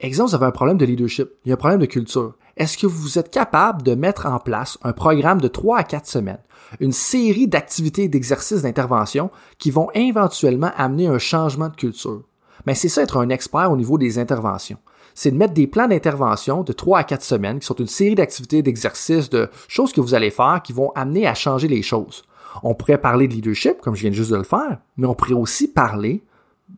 exemple, 0.00 0.30
vous 0.30 0.34
avez 0.36 0.46
un 0.46 0.52
problème 0.52 0.78
de 0.78 0.84
leadership, 0.84 1.30
il 1.44 1.48
y 1.48 1.52
a 1.52 1.54
un 1.54 1.58
problème 1.58 1.80
de 1.80 1.86
culture. 1.86 2.34
Est-ce 2.58 2.76
que 2.76 2.88
vous 2.88 3.20
êtes 3.20 3.30
capable 3.30 3.84
de 3.84 3.94
mettre 3.94 4.26
en 4.26 4.40
place 4.40 4.78
un 4.82 4.92
programme 4.92 5.40
de 5.40 5.46
3 5.46 5.78
à 5.78 5.84
4 5.84 6.06
semaines 6.06 6.40
une 6.80 6.92
série 6.92 7.46
d'activités 7.46 8.08
d'exercices 8.08 8.62
d'intervention 8.62 9.30
qui 9.58 9.70
vont 9.70 9.90
éventuellement 9.94 10.72
amener 10.76 11.06
un 11.06 11.18
changement 11.18 11.68
de 11.68 11.76
culture? 11.76 12.24
Mais 12.66 12.74
c'est 12.74 12.88
ça 12.88 13.02
être 13.02 13.16
un 13.16 13.28
expert 13.28 13.70
au 13.70 13.76
niveau 13.76 13.96
des 13.96 14.18
interventions. 14.18 14.78
C'est 15.14 15.30
de 15.30 15.36
mettre 15.36 15.54
des 15.54 15.68
plans 15.68 15.86
d'intervention 15.86 16.64
de 16.64 16.72
3 16.72 16.98
à 16.98 17.04
4 17.04 17.22
semaines 17.22 17.60
qui 17.60 17.66
sont 17.66 17.76
une 17.76 17.86
série 17.86 18.16
d'activités, 18.16 18.60
d'exercices, 18.62 19.30
de 19.30 19.48
choses 19.68 19.92
que 19.92 20.00
vous 20.00 20.14
allez 20.14 20.30
faire 20.30 20.60
qui 20.64 20.72
vont 20.72 20.90
amener 20.96 21.28
à 21.28 21.34
changer 21.34 21.68
les 21.68 21.82
choses. 21.82 22.24
On 22.64 22.74
pourrait 22.74 22.98
parler 22.98 23.28
de 23.28 23.34
leadership, 23.34 23.80
comme 23.80 23.94
je 23.94 24.00
viens 24.00 24.10
juste 24.10 24.32
de 24.32 24.36
le 24.36 24.42
faire, 24.42 24.78
mais 24.96 25.06
on 25.06 25.14
pourrait 25.14 25.34
aussi 25.34 25.68
parler 25.68 26.24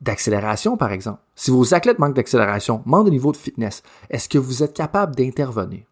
d'accélération, 0.00 0.76
par 0.76 0.92
exemple. 0.92 1.20
Si 1.34 1.50
vos 1.50 1.74
athlètes 1.74 1.98
manquent 1.98 2.14
d'accélération, 2.14 2.82
manquent 2.86 3.06
de 3.06 3.10
niveau 3.10 3.32
de 3.32 3.36
fitness, 3.36 3.82
est-ce 4.08 4.28
que 4.28 4.38
vous 4.38 4.62
êtes 4.62 4.74
capable 4.74 5.14
d'intervenir? 5.14 5.82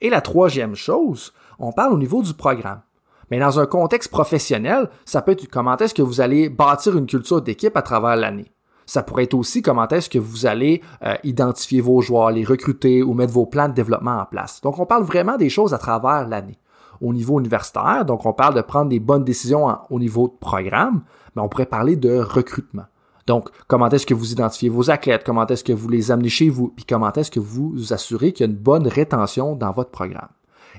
Et 0.00 0.10
la 0.10 0.20
troisième 0.20 0.74
chose, 0.74 1.32
on 1.58 1.72
parle 1.72 1.94
au 1.94 1.98
niveau 1.98 2.22
du 2.22 2.34
programme. 2.34 2.82
Mais 3.30 3.38
dans 3.38 3.58
un 3.58 3.66
contexte 3.66 4.10
professionnel, 4.10 4.88
ça 5.04 5.22
peut 5.22 5.32
être 5.32 5.48
comment 5.48 5.76
est-ce 5.76 5.94
que 5.94 6.02
vous 6.02 6.20
allez 6.20 6.48
bâtir 6.48 6.96
une 6.96 7.06
culture 7.06 7.42
d'équipe 7.42 7.76
à 7.76 7.82
travers 7.82 8.16
l'année. 8.16 8.52
Ça 8.84 9.02
pourrait 9.02 9.24
être 9.24 9.34
aussi 9.34 9.62
comment 9.62 9.88
est-ce 9.88 10.08
que 10.08 10.18
vous 10.18 10.46
allez 10.46 10.80
euh, 11.02 11.16
identifier 11.24 11.80
vos 11.80 12.00
joueurs, 12.00 12.30
les 12.30 12.44
recruter 12.44 13.02
ou 13.02 13.14
mettre 13.14 13.32
vos 13.32 13.46
plans 13.46 13.68
de 13.68 13.74
développement 13.74 14.18
en 14.18 14.26
place. 14.26 14.60
Donc, 14.60 14.78
on 14.78 14.86
parle 14.86 15.02
vraiment 15.02 15.36
des 15.36 15.48
choses 15.48 15.74
à 15.74 15.78
travers 15.78 16.28
l'année. 16.28 16.58
Au 17.00 17.12
niveau 17.12 17.40
universitaire, 17.40 18.04
donc 18.06 18.24
on 18.24 18.32
parle 18.32 18.54
de 18.54 18.62
prendre 18.62 18.88
des 18.88 19.00
bonnes 19.00 19.24
décisions 19.24 19.76
au 19.90 19.98
niveau 19.98 20.28
de 20.28 20.34
programme, 20.38 21.02
mais 21.34 21.42
on 21.42 21.48
pourrait 21.48 21.66
parler 21.66 21.96
de 21.96 22.16
recrutement. 22.18 22.84
Donc, 23.26 23.48
comment 23.66 23.88
est-ce 23.88 24.06
que 24.06 24.14
vous 24.14 24.32
identifiez 24.32 24.68
vos 24.68 24.90
athlètes, 24.90 25.24
comment 25.24 25.46
est-ce 25.46 25.64
que 25.64 25.72
vous 25.72 25.88
les 25.88 26.10
amenez 26.10 26.28
chez 26.28 26.48
vous, 26.48 26.68
puis 26.68 26.84
comment 26.84 27.12
est-ce 27.12 27.30
que 27.30 27.40
vous 27.40 27.70
vous 27.70 27.92
assurez 27.92 28.32
qu'il 28.32 28.46
y 28.46 28.48
a 28.48 28.52
une 28.52 28.58
bonne 28.58 28.86
rétention 28.86 29.56
dans 29.56 29.72
votre 29.72 29.90
programme? 29.90 30.28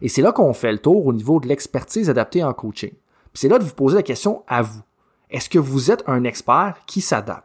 Et 0.01 0.10
c'est 0.10 0.22
là 0.22 0.32
qu'on 0.32 0.54
fait 0.54 0.72
le 0.72 0.77
tour 0.77 1.06
au 1.06 1.13
niveau 1.13 1.39
de 1.39 1.48
l'expertise 1.48 2.10
adaptée 2.10 2.44
en 2.44 2.54
coaching. 2.54 2.94
c'est 3.34 3.50
là 3.50 3.60
de 3.60 3.63
vous 3.63 3.74
poser 3.74 3.98
la 3.98 4.04
question 4.04 4.44
à 4.48 4.62
vous. 4.62 4.82
Est-ce 5.30 5.50
que 5.50 5.60
vous 5.60 5.92
êtes 5.92 6.04
un 6.08 6.24
expert 6.24 6.77
qui 6.86 7.01
s'adapte? 7.01 7.44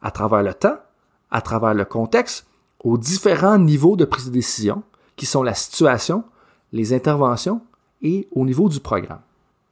À 0.00 0.10
travers 0.10 0.42
le 0.42 0.54
temps, 0.54 0.78
à 1.30 1.42
travers 1.42 1.74
le 1.74 1.84
contexte 1.84 2.46
aux 2.82 2.96
différents 2.96 3.58
niveaux 3.58 3.96
de 3.96 4.04
prise 4.04 4.26
de 4.26 4.30
décision, 4.30 4.82
qui 5.16 5.26
sont 5.26 5.42
la 5.42 5.54
situation, 5.54 6.24
les 6.72 6.94
interventions 6.94 7.60
et 8.02 8.28
au 8.30 8.44
niveau 8.44 8.68
du 8.68 8.80
programme. 8.80 9.20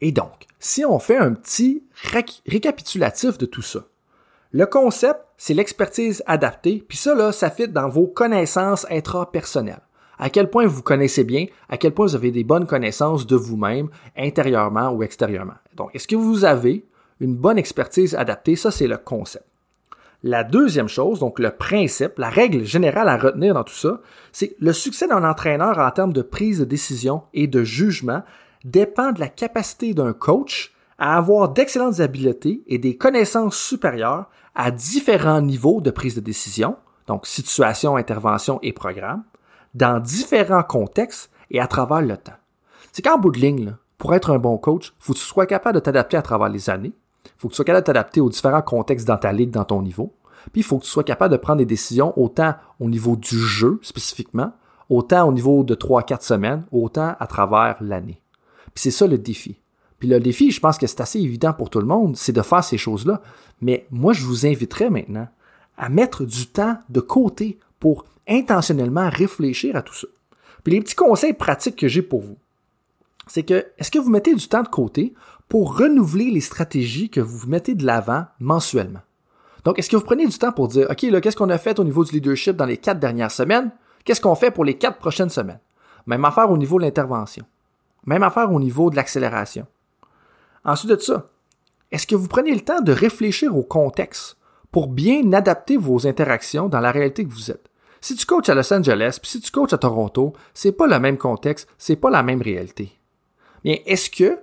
Et 0.01 0.13
donc, 0.13 0.47
si 0.59 0.85
on 0.85 0.99
fait 0.99 1.17
un 1.17 1.33
petit 1.33 1.85
récapitulatif 2.47 3.39
de 3.39 3.47
tout 3.47 3.63
ça, 3.63 3.81
le 4.57 4.65
concept, 4.65 5.21
c'est 5.37 5.53
l'expertise 5.53 6.23
adaptée, 6.25 6.83
puis 6.89 6.97
ça, 6.97 7.15
là, 7.15 7.31
ça 7.31 7.51
fit 7.51 7.69
dans 7.69 7.91
vos 7.91 8.07
connaissances 8.07 8.87
intrapersonnelles. 8.91 9.83
À 10.19 10.31
quel 10.31 10.49
point 10.49 10.67
vous 10.67 10.81
connaissez 10.81 11.25
bien, 11.25 11.45
à 11.69 11.77
quel 11.77 11.93
point 11.93 12.07
vous 12.07 12.15
avez 12.15 12.31
des 12.31 12.43
bonnes 12.43 12.67
connaissances 12.67 13.27
de 13.27 13.37
vous-même, 13.37 13.91
intérieurement 14.17 14.93
ou 14.93 15.03
extérieurement. 15.03 15.59
Donc, 15.75 15.91
est-ce 15.95 16.09
que 16.09 16.17
vous 16.17 16.47
avez 16.47 16.87
une 17.21 17.37
bonne 17.37 17.59
expertise 17.59 18.15
adaptée? 18.15 18.57
Ça, 18.57 18.71
c'est 18.71 18.87
le 18.87 18.97
concept. 18.97 19.45
La 20.23 20.43
deuxième 20.43 20.89
chose, 20.89 21.19
donc 21.21 21.39
le 21.39 21.51
principe, 21.51 22.19
la 22.19 22.31
règle 22.31 22.65
générale 22.65 23.11
à 23.11 23.19
retenir 23.19 23.53
dans 23.53 23.65
tout 23.65 23.75
ça, 23.75 24.01
c'est 24.33 24.57
le 24.59 24.73
succès 24.73 25.07
d'un 25.07 25.29
entraîneur 25.29 25.79
en 25.79 25.91
termes 25.91 26.15
de 26.15 26.23
prise 26.23 26.61
de 26.61 26.65
décision 26.65 27.25
et 27.35 27.47
de 27.47 27.63
jugement 27.63 28.23
dépend 28.65 29.13
de 29.13 29.21
la 29.21 29.29
capacité 29.29 29.93
d'un 29.93 30.15
coach 30.15 30.73
à 30.99 31.19
avoir 31.19 31.51
d'excellentes 31.51 32.01
habiletés 32.01 32.63
et 32.67 32.79
des 32.79 32.97
connaissances 32.97 33.59
supérieures 33.59 34.31
à 34.57 34.71
différents 34.71 35.43
niveaux 35.43 35.81
de 35.81 35.91
prise 35.91 36.15
de 36.15 36.21
décision, 36.21 36.77
donc 37.07 37.27
situation, 37.27 37.97
intervention 37.97 38.59
et 38.63 38.73
programme, 38.73 39.23
dans 39.75 40.01
différents 40.01 40.63
contextes 40.63 41.31
et 41.51 41.61
à 41.61 41.67
travers 41.67 42.01
le 42.01 42.17
temps. 42.17 42.33
C'est 42.93 43.03
qu'en 43.03 43.19
bout 43.19 43.31
de 43.31 43.39
ligne, 43.39 43.77
pour 43.99 44.15
être 44.15 44.31
un 44.31 44.39
bon 44.39 44.57
coach, 44.57 44.95
faut 44.99 45.13
que 45.13 45.19
tu 45.19 45.25
sois 45.25 45.47
capable 45.47 45.77
de 45.77 45.81
t'adapter 45.81 46.17
à 46.17 46.23
travers 46.23 46.49
les 46.49 46.71
années, 46.71 46.95
faut 47.39 47.49
que 47.49 47.53
tu 47.53 47.57
sois 47.57 47.65
capable 47.65 47.83
de 47.83 47.87
t'adapter 47.87 48.21
aux 48.21 48.31
différents 48.31 48.63
contextes 48.63 49.07
dans 49.07 49.19
ta 49.19 49.33
ligue, 49.33 49.51
dans 49.51 49.65
ton 49.65 49.83
niveau, 49.83 50.15
puis 50.53 50.63
il 50.63 50.65
faut 50.65 50.79
que 50.79 50.85
tu 50.85 50.91
sois 50.91 51.05
capable 51.05 51.33
de 51.33 51.39
prendre 51.39 51.59
des 51.59 51.67
décisions 51.67 52.19
autant 52.19 52.55
au 52.81 52.89
niveau 52.89 53.17
du 53.17 53.39
jeu 53.39 53.79
spécifiquement, 53.83 54.53
autant 54.89 55.29
au 55.29 55.33
niveau 55.33 55.65
de 55.65 55.75
3-4 55.75 56.23
semaines, 56.23 56.65
autant 56.73 57.15
à 57.19 57.27
travers 57.27 57.77
l'année. 57.81 58.21
Puis 58.75 58.85
c'est 58.85 58.91
ça 58.91 59.07
le 59.07 59.19
défi. 59.19 59.61
Puis 59.99 60.09
le 60.09 60.21
défi, 60.21 60.51
je 60.51 60.61
pense 60.61 60.79
que 60.79 60.87
c'est 60.87 61.01
assez 61.01 61.21
évident 61.21 61.53
pour 61.53 61.71
tout 61.71 61.81
le 61.81 61.87
monde, 61.87 62.17
c'est 62.17 62.33
de 62.33 62.43
faire 62.43 62.63
ces 62.63 62.79
choses-là. 62.79 63.23
Mais 63.61 63.87
moi, 63.91 64.13
je 64.13 64.25
vous 64.25 64.47
inviterais 64.47 64.91
maintenant 64.91 65.29
à 65.79 65.89
mettre 65.89 66.25
du 66.25 66.47
temps 66.47 66.79
de 66.89 67.01
côté 67.01 67.59
pour 67.81 68.05
intentionnellement 68.29 69.09
réfléchir 69.09 69.77
à 69.77 69.83
tout 69.83 69.95
ça. 69.95 70.07
Puis 70.65 70.73
les 70.73 70.81
petits 70.81 70.95
conseils 70.95 71.35
pratiques 71.35 71.77
que 71.77 71.89
j'ai 71.89 72.03
pour 72.03 72.21
vous, 72.21 72.37
c'est 73.27 73.43
que 73.43 73.67
est-ce 73.79 73.91
que 73.91 73.99
vous 73.99 74.11
mettez 74.11 74.35
du 74.35 74.49
temps 74.49 74.63
de 74.63 74.69
côté 74.69 75.15
pour 75.49 75.79
renouveler 75.79 76.31
les 76.31 76.41
stratégies 76.41 77.11
que 77.11 77.21
vous 77.21 77.47
mettez 77.47 77.75
de 77.75 77.85
l'avant 77.85 78.27
mensuellement? 78.41 79.01
Donc, 79.65 79.79
est-ce 79.79 79.91
que 79.91 79.97
vous 79.97 80.05
prenez 80.05 80.27
du 80.27 80.39
temps 80.39 80.53
pour 80.53 80.69
dire, 80.69 80.87
OK, 80.91 81.03
là, 81.03 81.21
qu'est-ce 81.21 81.37
qu'on 81.37 81.51
a 81.51 81.59
fait 81.59 81.81
au 81.81 81.85
niveau 81.85 82.05
du 82.05 82.13
leadership 82.13 82.57
dans 82.57 82.67
les 82.67 82.77
quatre 82.77 83.01
dernières 83.01 83.33
semaines? 83.33 83.73
Qu'est-ce 84.05 84.21
qu'on 84.21 84.37
fait 84.37 84.53
pour 84.53 84.65
les 84.65 84.79
quatre 84.79 84.99
prochaines 84.99 85.29
semaines? 85.29 85.59
Même 86.07 86.25
affaire 86.25 86.51
au 86.51 86.57
niveau 86.57 86.79
de 86.79 86.85
l'intervention. 86.85 87.45
Même 88.05 88.23
affaire 88.23 88.53
au 88.53 88.61
niveau 88.61 88.91
de 88.91 88.97
l'accélération. 88.97 89.67
Ensuite 90.67 90.91
de 90.91 91.01
ça, 91.01 91.31
est-ce 91.93 92.09
que 92.09 92.17
vous 92.17 92.27
prenez 92.27 92.53
le 92.53 92.61
temps 92.61 92.81
de 92.81 92.93
réfléchir 92.93 93.57
au 93.57 93.63
contexte 93.63 94.37
pour 94.73 94.89
bien 94.89 95.33
adapter 95.33 95.77
vos 95.77 96.09
interactions 96.09 96.69
dans 96.69 96.81
la 96.81 96.91
réalité 96.91 97.25
que 97.25 97.33
vous 97.33 97.53
êtes? 97.53 97.71
Si 98.01 98.17
tu 98.17 98.27
coaches 98.27 98.49
à 98.49 98.55
Los 98.55 98.73
Angeles, 98.75 99.19
puis 99.23 99.31
si 99.31 99.41
tu 99.41 99.53
coaches 99.53 99.73
à 99.73 99.79
Toronto, 99.79 100.33
c'est 100.55 100.73
pas 100.73 100.89
le 100.89 100.99
même 100.99 101.19
contexte, 101.19 101.69
c'est 101.79 101.97
pas 101.97 102.11
la 102.11 102.25
même 102.25 102.43
réalité. 102.43 102.93
Bien, 103.65 103.77
est-ce 103.87 104.11
que 104.11 104.41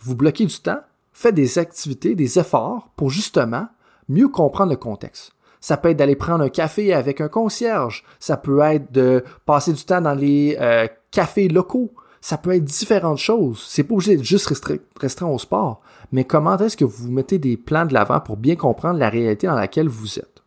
vous 0.00 0.16
bloquez 0.16 0.46
du 0.46 0.58
temps, 0.58 0.80
faites 1.12 1.34
des 1.36 1.58
activités, 1.58 2.16
des 2.16 2.40
efforts 2.40 2.90
pour 2.96 3.10
justement 3.10 3.68
mieux 4.08 4.28
comprendre 4.28 4.72
le 4.72 4.76
contexte? 4.76 5.32
Ça 5.60 5.76
peut 5.76 5.90
être 5.90 5.96
d'aller 5.96 6.16
prendre 6.16 6.42
un 6.42 6.48
café 6.48 6.92
avec 6.92 7.20
un 7.20 7.28
concierge. 7.28 8.02
Ça 8.18 8.36
peut 8.36 8.60
être 8.62 8.90
de 8.90 9.24
passer 9.46 9.72
du 9.72 9.84
temps 9.84 10.00
dans 10.00 10.14
les 10.14 10.56
euh, 10.60 10.88
cafés 11.12 11.46
locaux. 11.46 11.92
Ça 12.22 12.38
peut 12.38 12.54
être 12.54 12.64
différentes 12.64 13.18
choses. 13.18 13.64
C'est 13.68 13.82
pas 13.82 13.94
obligé 13.94 14.16
d'être 14.16 14.24
juste 14.24 14.46
restreint 14.46 15.26
au 15.26 15.38
sport. 15.40 15.82
Mais 16.12 16.24
comment 16.24 16.56
est-ce 16.56 16.76
que 16.76 16.84
vous 16.84 17.10
mettez 17.10 17.38
des 17.38 17.56
plans 17.56 17.84
de 17.84 17.92
l'avant 17.92 18.20
pour 18.20 18.36
bien 18.36 18.54
comprendre 18.54 19.00
la 19.00 19.10
réalité 19.10 19.48
dans 19.48 19.56
laquelle 19.56 19.88
vous 19.88 20.20
êtes? 20.20 20.42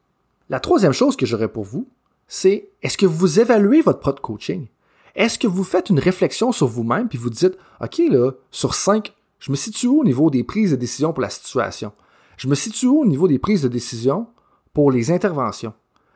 La 0.50 0.62
troisième 0.62 0.94
chose 0.94 1.17
que 1.17 1.25
j'aurais 1.25 1.50
pour 1.50 1.65
vous, 1.65 1.86
c'est 2.29 2.70
est-ce 2.82 2.98
que 2.98 3.05
vous 3.05 3.41
évaluez 3.41 3.82
votre 3.82 4.00
propre 4.00 4.22
coaching? 4.22 4.67
Est-ce 5.15 5.38
que 5.38 5.48
vous 5.48 5.65
faites 5.65 5.89
une 5.89 6.00
réflexion 6.00 6.53
sur 6.53 6.67
vous-même 6.67 7.10
puis 7.10 7.17
vous 7.17 7.29
dites, 7.29 7.58
OK, 7.82 8.01
là, 8.10 8.32
sur 8.51 8.74
cinq, 8.74 9.13
je 9.39 9.51
me 9.51 9.58
situe 9.58 9.88
où 9.88 10.00
au 10.00 10.05
niveau 10.05 10.29
des 10.29 10.46
prises 10.46 10.72
de 10.72 10.77
décision 10.77 11.12
pour 11.12 11.22
la 11.22 11.29
situation? 11.29 11.91
Je 12.38 12.48
me 12.48 12.55
situe 12.55 12.88
où 12.88 13.01
au 13.01 13.05
niveau 13.05 13.27
des 13.27 13.39
prises 13.39 13.63
de 13.63 13.67
décision 13.67 14.27
pour 14.74 14.91
les 14.91 15.12
interventions? 15.12 15.74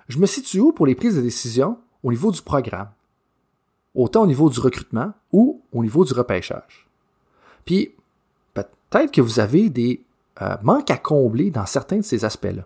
Je 0.08 0.20
me 0.20 0.26
situe 0.26 0.62
où 0.62 0.72
pour 0.72 0.86
les 0.86 0.96
prises 0.96 1.18
de 1.18 1.22
décision 1.22 1.78
au 2.02 2.12
niveau 2.12 2.32
du 2.32 2.42
programme? 2.42 2.88
Autant 3.96 4.24
au 4.24 4.28
niveau 4.28 4.50
du 4.50 4.60
recrutement 4.60 5.14
ou 5.32 5.62
au 5.74 5.84
niveau 5.84 6.06
du 6.06 6.14
repêchage. 6.14 6.88
Puis, 7.66 7.94
peut-être 8.54 9.12
que 9.12 9.22
vous 9.22 9.40
avez 9.40 9.70
des 9.70 10.04
euh, 10.42 10.56
manques 10.62 10.92
à 10.92 10.98
combler 10.98 11.52
dans 11.52 11.66
certains 11.66 11.98
de 11.98 12.04
ces 12.04 12.26
aspects-là. 12.26 12.64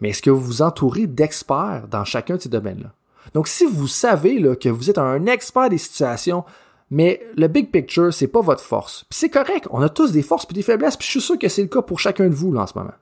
Mais 0.00 0.10
est-ce 0.10 0.22
que 0.22 0.30
vous 0.30 0.40
vous 0.40 0.62
entourez 0.62 1.06
d'experts 1.06 1.86
dans 1.88 2.04
chacun 2.04 2.36
de 2.36 2.42
ces 2.42 2.48
domaines-là? 2.48 2.92
Donc, 3.34 3.46
si 3.48 3.64
vous 3.64 3.86
savez 3.86 4.42
que 4.56 4.68
vous 4.68 4.90
êtes 4.90 4.98
un 4.98 5.26
expert 5.26 5.70
des 5.70 5.78
situations, 5.78 6.44
mais 6.90 7.26
le 7.36 7.48
big 7.48 7.70
picture, 7.70 8.12
c'est 8.12 8.26
pas 8.26 8.40
votre 8.40 8.62
force. 8.62 9.04
Puis 9.08 9.18
c'est 9.18 9.30
correct, 9.30 9.66
on 9.70 9.80
a 9.80 9.88
tous 9.88 10.12
des 10.12 10.22
forces 10.22 10.44
puis 10.44 10.54
des 10.54 10.62
faiblesses, 10.62 10.96
puis 10.96 11.06
je 11.06 11.12
suis 11.12 11.20
sûr 11.20 11.38
que 11.38 11.48
c'est 11.48 11.62
le 11.62 11.68
cas 11.68 11.82
pour 11.82 11.98
chacun 11.98 12.28
de 12.28 12.34
vous 12.34 12.52
là, 12.52 12.62
en 12.62 12.66
ce 12.66 12.76
moment. 12.76 12.92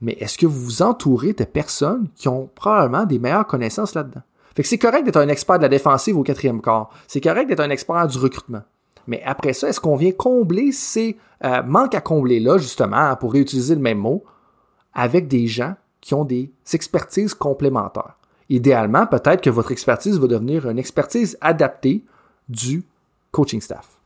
Mais 0.00 0.16
est-ce 0.20 0.38
que 0.38 0.46
vous 0.46 0.60
vous 0.60 0.82
entourez 0.82 1.32
de 1.32 1.44
personnes 1.44 2.08
qui 2.16 2.28
ont 2.28 2.50
probablement 2.54 3.04
des 3.04 3.18
meilleures 3.18 3.46
connaissances 3.46 3.94
là-dedans? 3.94 4.22
Fait 4.54 4.62
que 4.62 4.68
c'est 4.68 4.78
correct 4.78 5.04
d'être 5.04 5.16
un 5.16 5.28
expert 5.28 5.58
de 5.58 5.62
la 5.62 5.68
défensive 5.68 6.16
au 6.16 6.22
quatrième 6.22 6.60
quart. 6.60 6.90
C'est 7.06 7.20
correct 7.20 7.48
d'être 7.48 7.60
un 7.60 7.70
expert 7.70 8.06
du 8.06 8.18
recrutement. 8.18 8.62
Mais 9.06 9.22
après 9.24 9.52
ça, 9.52 9.68
est-ce 9.68 9.80
qu'on 9.80 9.96
vient 9.96 10.12
combler 10.12 10.72
ces 10.72 11.16
euh, 11.44 11.62
manques 11.62 11.94
à 11.94 12.00
combler 12.00 12.40
là, 12.40 12.58
justement, 12.58 13.16
pour 13.16 13.32
réutiliser 13.32 13.74
le 13.74 13.80
même 13.80 13.98
mot, 13.98 14.24
avec 14.92 15.28
des 15.28 15.46
gens 15.46 15.74
qui 16.00 16.14
ont 16.14 16.24
des 16.24 16.52
expertises 16.72 17.34
complémentaires? 17.34 18.18
Idéalement, 18.50 19.06
peut-être 19.06 19.42
que 19.42 19.50
votre 19.50 19.72
expertise 19.72 20.18
va 20.18 20.26
devenir 20.26 20.68
une 20.68 20.78
expertise 20.78 21.38
adaptée 21.40 22.04
du 22.48 22.84
coaching 23.30 23.60
staff. 23.60 23.97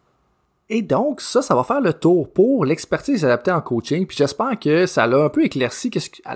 Et 0.75 0.81
donc, 0.81 1.21
ça, 1.21 1.43
ça 1.43 1.55
va 1.55 1.65
faire 1.65 1.83
le 1.83 1.93
tour 1.93 2.33
pour 2.33 2.65
l'expertise 2.65 3.27
adaptée 3.27 3.53
en 3.53 3.61
coaching. 3.61 4.07
Puis 4.07 4.17
j'espère 4.17 4.59
que 4.59 4.87
ça 4.87 5.07
l'a 5.07 5.19
un 5.19 5.29
peu 5.29 5.45
éclairci 5.45 5.91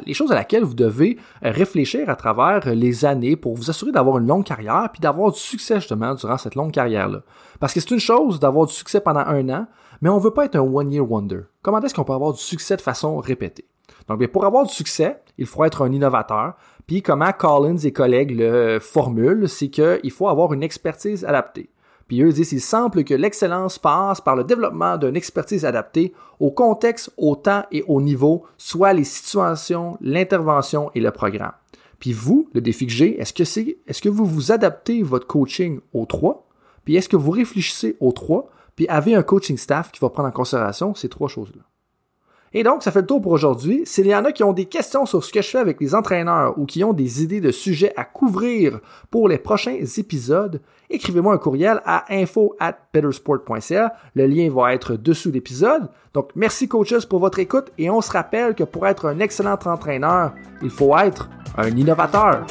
les 0.05 0.13
choses 0.13 0.31
à 0.31 0.35
laquelle 0.35 0.63
vous 0.63 0.75
devez 0.75 1.17
réfléchir 1.41 2.11
à 2.11 2.17
travers 2.17 2.69
les 2.75 3.07
années 3.07 3.37
pour 3.37 3.55
vous 3.55 3.71
assurer 3.71 3.93
d'avoir 3.93 4.19
une 4.19 4.27
longue 4.27 4.45
carrière 4.45 4.91
puis 4.93 5.01
d'avoir 5.01 5.33
du 5.33 5.39
succès 5.39 5.77
justement 5.77 6.13
durant 6.15 6.37
cette 6.37 6.55
longue 6.55 6.71
carrière-là. 6.71 7.23
Parce 7.61 7.73
que 7.73 7.81
c'est 7.81 7.93
une 7.93 7.99
chose 7.99 8.39
d'avoir 8.39 8.67
du 8.67 8.75
succès 8.75 9.01
pendant 9.01 9.21
un 9.21 9.49
an, 9.49 9.69
mais 10.03 10.11
on 10.11 10.19
veut 10.19 10.35
pas 10.35 10.45
être 10.45 10.57
un 10.57 10.61
one-year 10.61 11.11
wonder. 11.11 11.45
Comment 11.63 11.81
est-ce 11.81 11.95
qu'on 11.95 12.05
peut 12.05 12.13
avoir 12.13 12.35
du 12.35 12.41
succès 12.41 12.77
de 12.77 12.83
façon 12.83 13.17
répétée? 13.17 13.65
Donc, 14.07 14.25
pour 14.27 14.45
avoir 14.45 14.67
du 14.67 14.75
succès, 14.75 15.19
il 15.39 15.47
faut 15.47 15.65
être 15.65 15.81
un 15.81 15.91
innovateur. 15.91 16.57
Puis, 16.87 17.01
comment 17.01 17.33
Collins 17.33 17.79
et 17.79 17.93
collègues 17.93 18.37
le 18.39 18.81
formulent, 18.81 19.49
c'est 19.49 19.69
qu'il 19.69 20.11
faut 20.11 20.29
avoir 20.29 20.53
une 20.53 20.63
expertise 20.63 21.25
adaptée. 21.25 21.71
Puis 22.09 22.23
eux 22.23 22.33
disent, 22.33 22.53
il 22.53 22.61
semble 22.61 23.05
que 23.05 23.15
l'excellence 23.15 23.79
passe 23.79 24.21
par 24.21 24.37
le 24.37 24.45
développement 24.45 24.97
d'une 24.97 25.17
expertise 25.17 25.65
adaptée 25.65 26.13
au 26.39 26.51
contexte, 26.51 27.11
au 27.17 27.35
temps 27.35 27.65
et 27.73 27.83
au 27.89 28.01
niveau, 28.01 28.45
soit 28.59 28.93
les 28.93 29.05
situations, 29.05 29.97
l'intervention 30.01 30.91
et 30.95 31.01
le 31.01 31.11
programme. 31.11 31.53
Puis 31.99 32.13
vous, 32.13 32.49
le 32.53 32.61
défi 32.61 32.87
que 32.87 32.93
j'ai, 32.93 33.21
est-ce 33.21 33.33
que 33.33 33.45
c'est, 33.45 33.79
est-ce 33.87 34.03
que 34.03 34.09
vous 34.09 34.27
vous 34.27 34.53
adaptez 34.53 35.03
votre 35.03 35.27
coaching 35.27 35.81
aux 35.93 36.07
trois? 36.07 36.47
Puis 36.85 36.97
est-ce 36.97 37.09
que 37.09 37.17
vous 37.17 37.31
réfléchissez 37.31 37.97
aux 38.01 38.13
trois? 38.13 38.51
Puis 38.77 38.87
avez 38.89 39.15
un 39.15 39.23
coaching 39.23 39.57
staff 39.57 39.91
qui 39.91 40.01
va 40.01 40.11
prendre 40.11 40.29
en 40.29 40.33
considération 40.33 40.95
ces 40.95 41.09
trois 41.09 41.29
choses-là? 41.29 41.63
Et 42.59 42.63
donc, 42.63 42.83
ça 42.83 42.91
fait 42.91 43.03
le 43.03 43.07
tour 43.07 43.21
pour 43.21 43.33
aujourd'hui. 43.33 43.83
S'il 43.85 44.07
y 44.07 44.17
en 44.17 44.25
a 44.25 44.33
qui 44.33 44.43
ont 44.43 44.55
des 44.55 44.65
questions 44.65 45.05
sur 45.05 45.23
ce 45.23 45.31
que 45.31 45.43
je 45.43 45.49
fais 45.49 45.59
avec 45.59 45.79
les 45.79 45.95
entraîneurs 45.95 46.59
ou 46.59 46.65
qui 46.65 46.83
ont 46.85 46.95
des 46.95 47.23
idées 47.23 47.43
de 47.43 47.51
sujets 47.51 47.93
à 47.97 48.05
couvrir 48.07 48.81
pour 49.11 49.29
les 49.29 49.37
prochains 49.37 49.77
épisodes, 49.99 50.63
écrivez-moi 50.89 51.35
un 51.35 51.37
courriel 51.37 51.83
à 51.85 52.07
info 52.09 52.57
at 52.59 52.79
bettersport.ca. 52.95 53.93
Le 54.15 54.27
lien 54.27 54.49
va 54.51 54.73
être 54.73 54.97
dessous 54.97 55.31
l'épisode. 55.31 55.91
Donc, 56.15 56.31
merci 56.35 56.67
coaches 56.67 57.05
pour 57.05 57.19
votre 57.19 57.41
écoute 57.41 57.73
et 57.77 57.91
on 57.91 58.01
se 58.01 58.11
rappelle 58.11 58.55
que 58.55 58.65
pour 58.65 58.87
être 58.87 59.05
un 59.05 59.19
excellent 59.19 59.59
entraîneur, 59.67 60.33
il 60.63 60.71
faut 60.71 60.97
être 60.97 61.29
un 61.59 61.69
innovateur. 61.69 62.47